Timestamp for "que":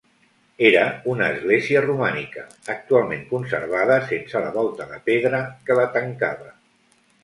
5.71-5.83